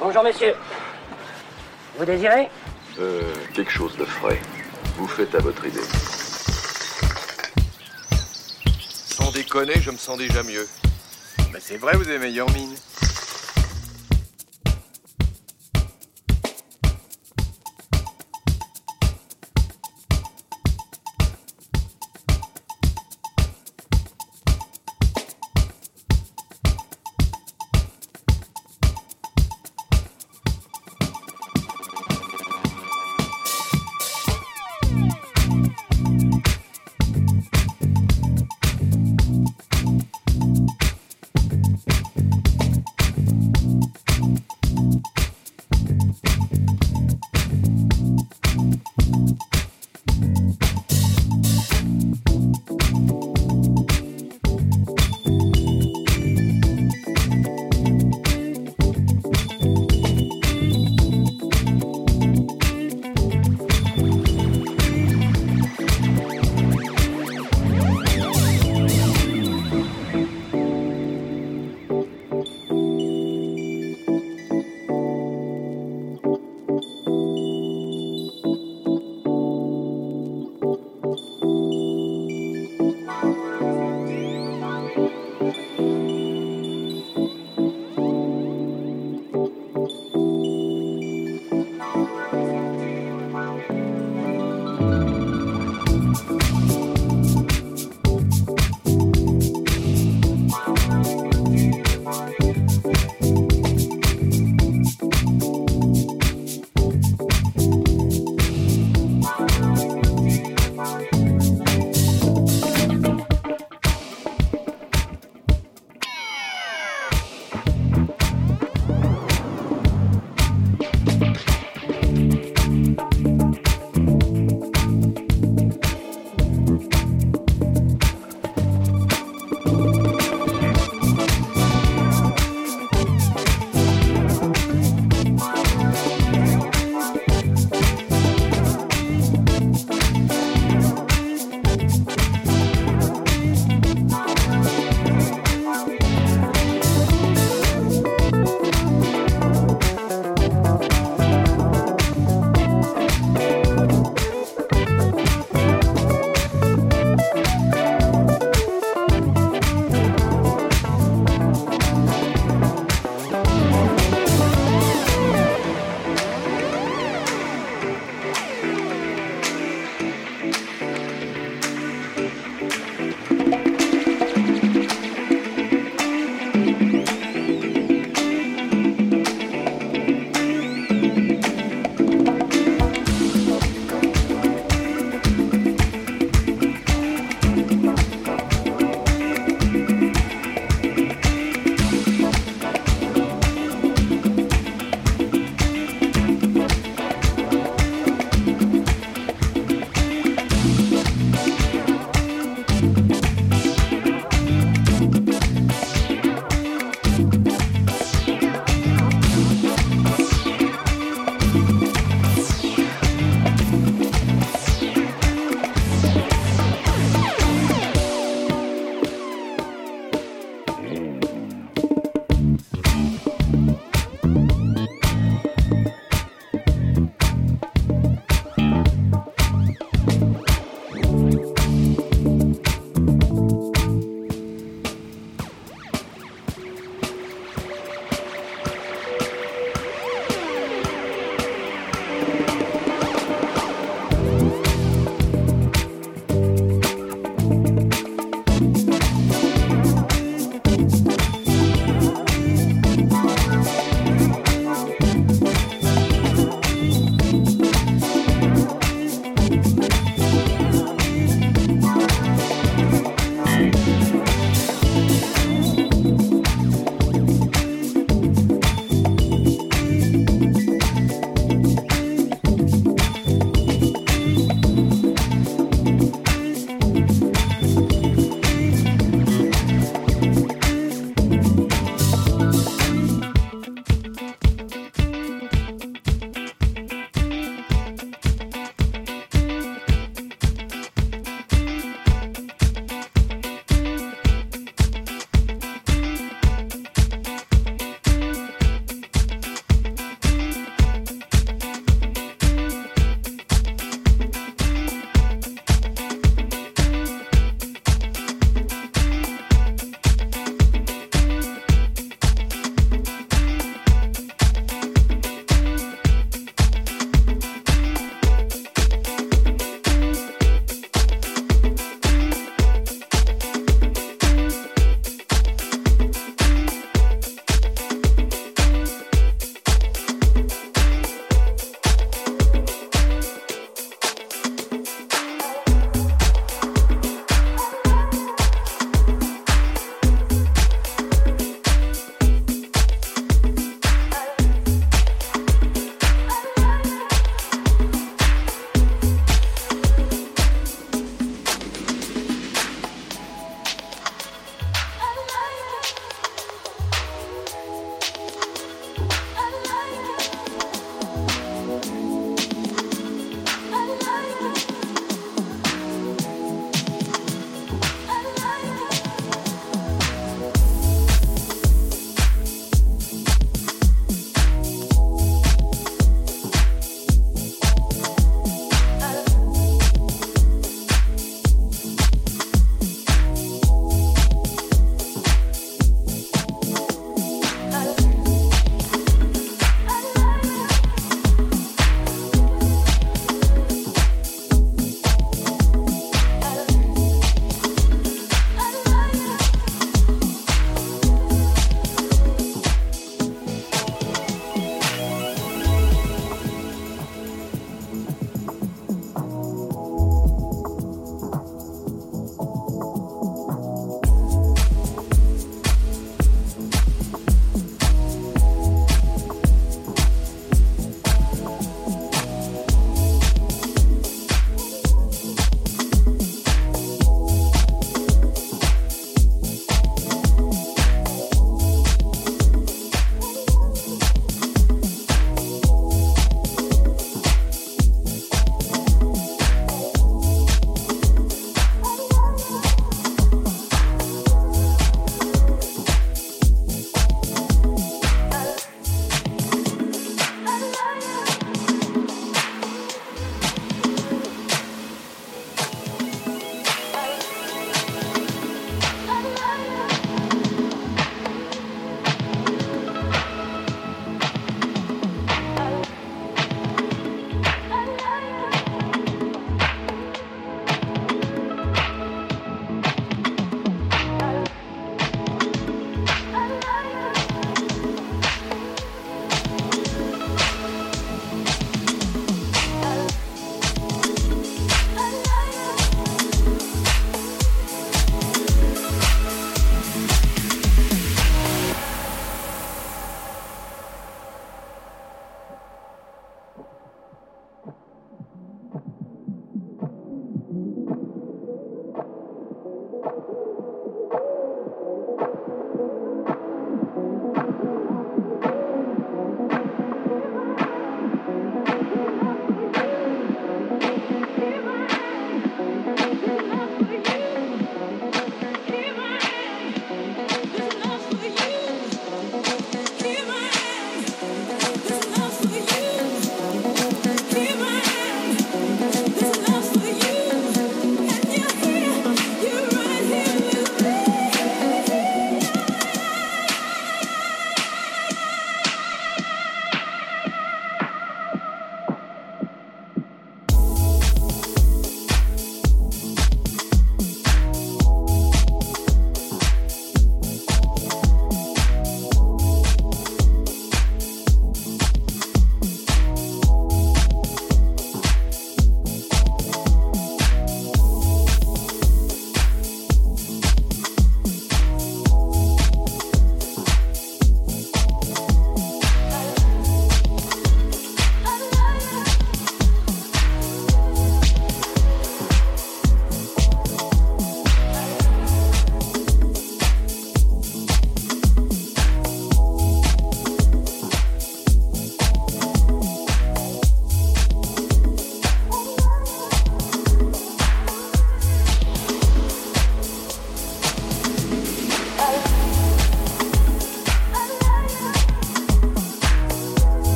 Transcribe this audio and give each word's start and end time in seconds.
Bonjour 0.00 0.22
messieurs. 0.22 0.54
Vous 1.96 2.04
désirez 2.04 2.48
Euh, 2.98 3.20
quelque 3.54 3.70
chose 3.72 3.96
de 3.96 4.04
frais. 4.04 4.40
Vous 4.96 5.08
faites 5.08 5.34
à 5.34 5.38
votre 5.38 5.64
idée. 5.66 5.80
Sans 8.90 9.30
déconner, 9.32 9.74
je 9.80 9.90
me 9.90 9.96
sens 9.96 10.18
déjà 10.18 10.42
mieux. 10.42 10.66
Bah 11.52 11.58
c'est 11.60 11.76
vrai, 11.76 11.96
vous 11.96 12.08
avez 12.08 12.18
meilleure 12.18 12.50
mine. 12.50 12.74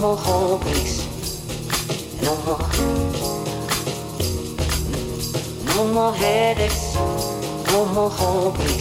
more 0.00 0.16
hobbies, 0.16 1.06
no 2.22 2.34
more, 2.46 2.58
no 5.76 5.92
more 5.92 6.14
headaches, 6.14 6.94
no 7.70 7.84
more 7.94 8.10
hobbies. 8.10 8.79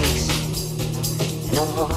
headaches, 0.00 1.52
no 1.52 1.64
more. 1.76 1.88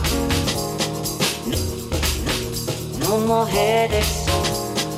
No, 3.00 3.18
no, 3.18 3.28
more 3.28 3.48
headaches, 3.48 4.28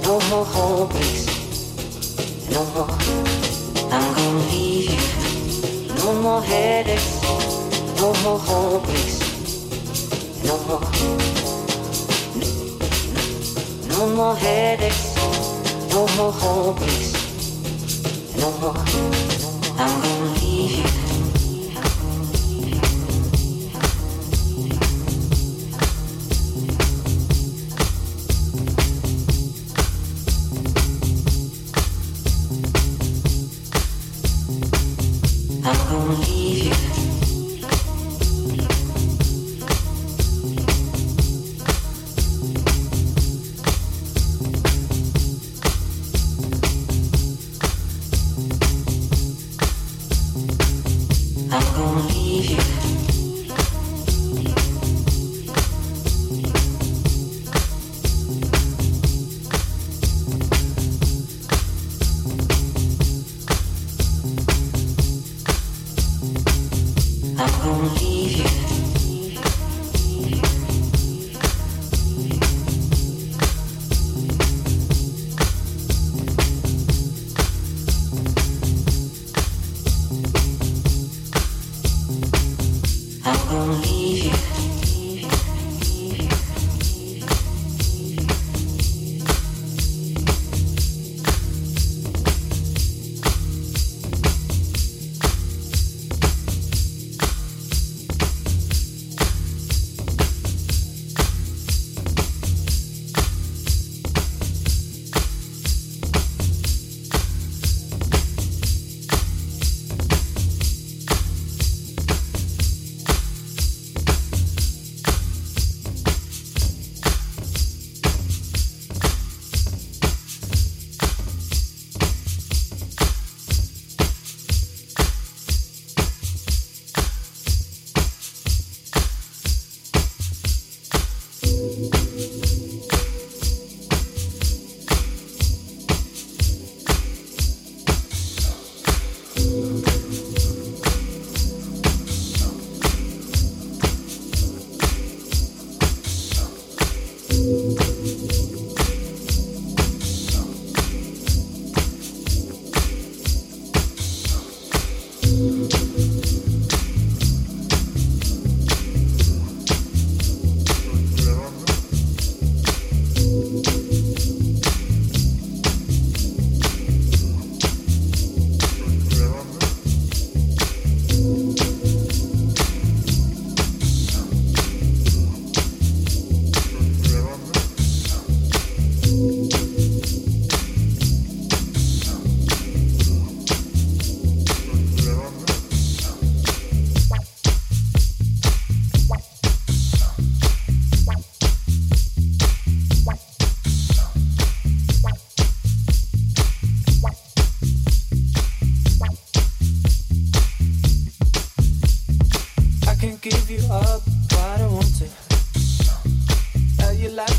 no 0.04 0.20
more 0.30 0.46
heartbreaks, 0.46 1.26
no 2.50 2.66
more. 2.74 2.98
I'm 3.92 4.14
gonna 4.16 4.52
leave 4.52 4.90
you. 4.92 5.96
No 5.96 6.14
more 6.22 6.42
headaches, 6.42 7.22
no 8.00 8.14
more 8.24 8.40
heartbreaks, 8.40 9.20
no 10.44 10.58
more. 10.68 10.86
No 13.90 14.08
more 14.16 14.36
headaches, 14.36 15.16
no 15.90 16.08
more 16.18 16.32
heartbreaks, 16.32 17.12
no 18.38 18.52
more. 18.60 18.78
I'm 19.78 20.02
gonna 20.02 20.34
leave 20.34 20.45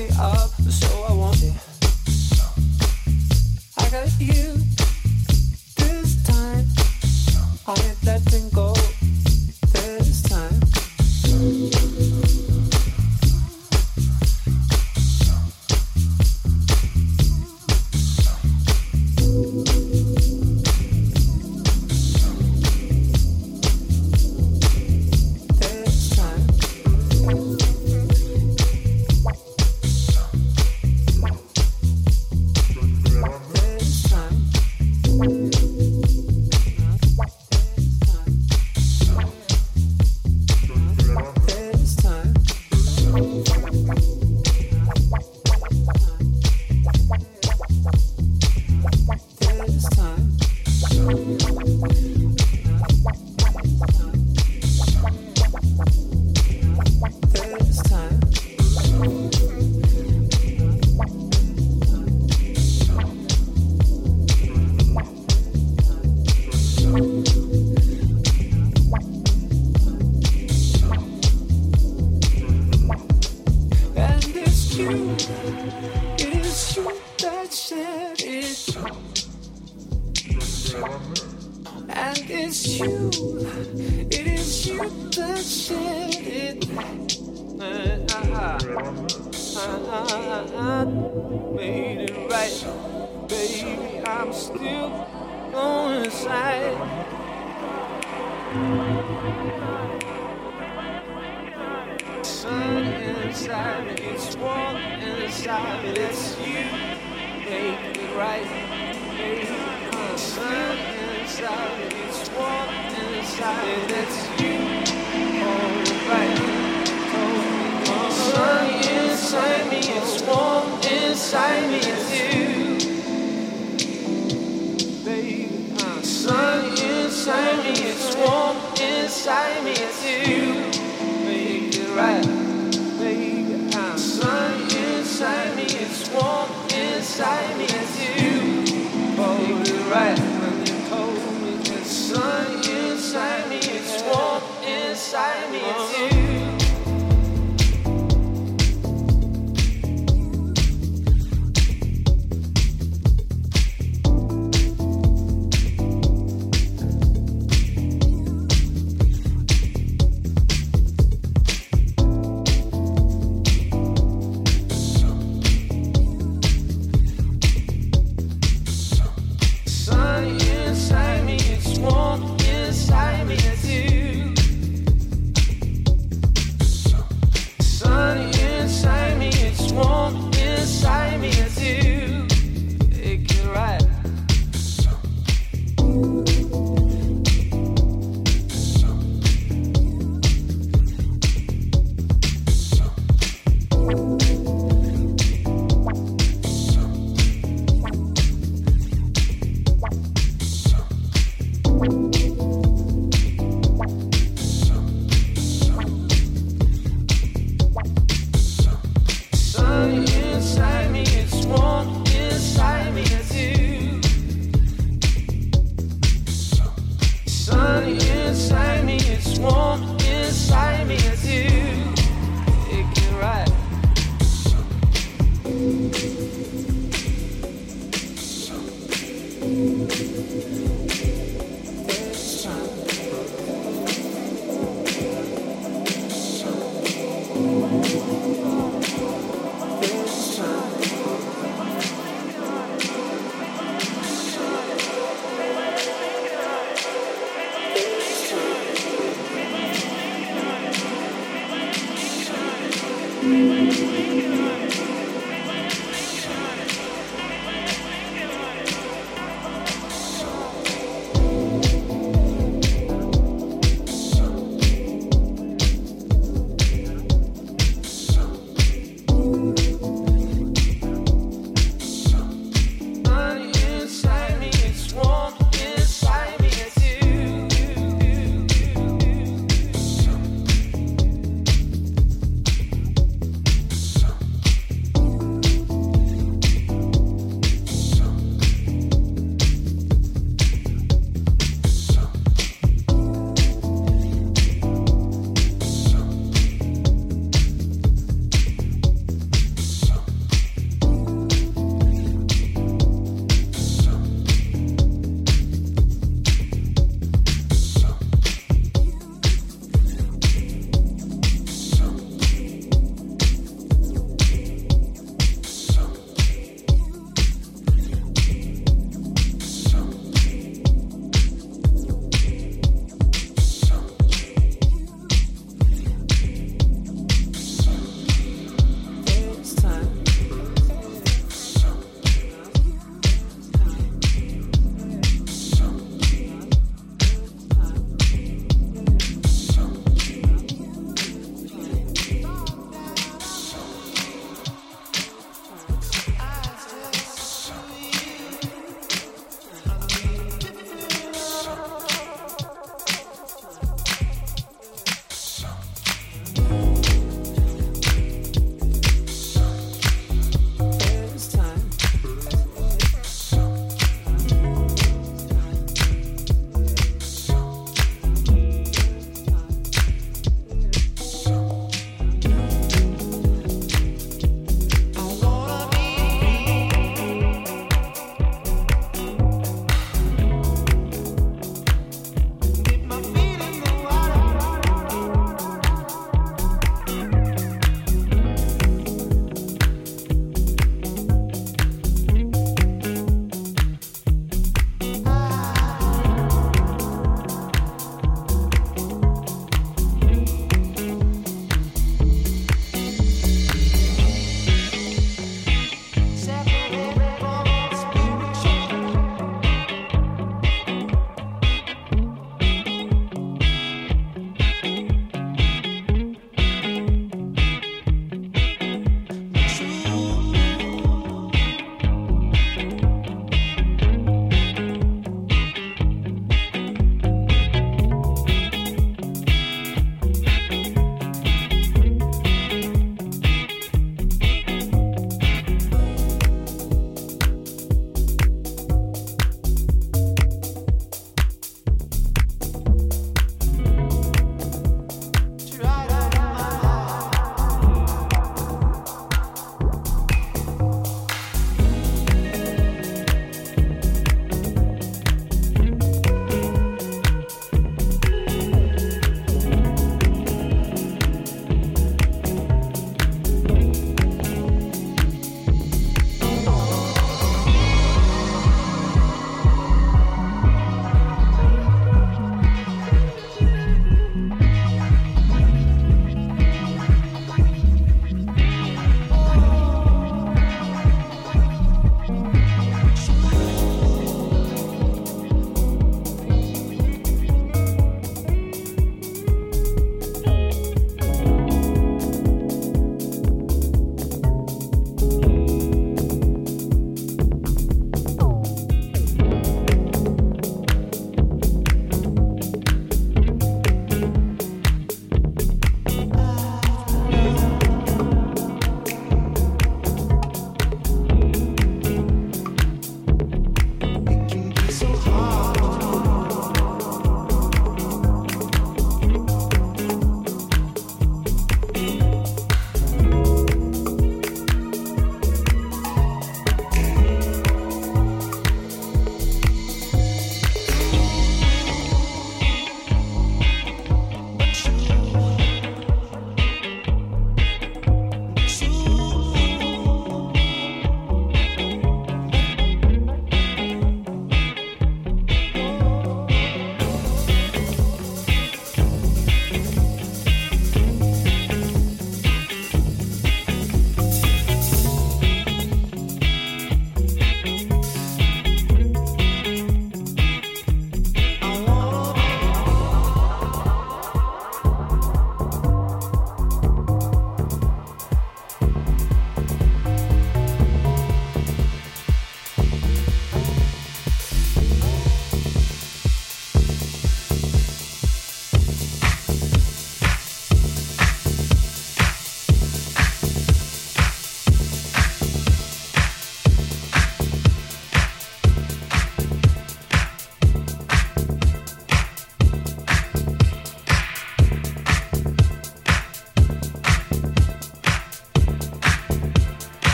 me 0.00 0.08
up, 0.18 0.50
so 0.70 1.04
I 1.08 1.12
want 1.12 1.42
it. 1.42 1.52
I 3.76 3.90
got 3.90 4.20
you. 4.20 4.69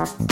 Mm-hmm. 0.00 0.29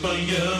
Espanha. 0.00 0.59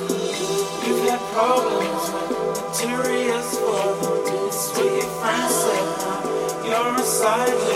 You've 0.84 1.06
got 1.06 1.20
problems 1.30 2.10
with 2.10 2.34
materials 2.58 3.56
for 3.56 3.94
the 4.26 4.50
street. 4.50 5.04
what 5.22 6.66
your 6.66 6.72
you're 6.72 6.96
a 6.96 7.02
sideline 7.04 7.71